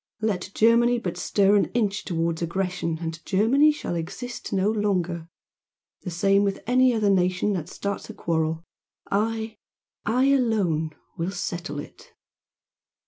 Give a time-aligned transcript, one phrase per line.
[0.21, 5.27] Let Germany but stir an inch towards aggression, and Germany shall exist no longer!
[6.01, 8.63] The same with any other nation that starts a quarrel
[9.11, 9.57] I
[10.03, 12.13] I alone will settle it!"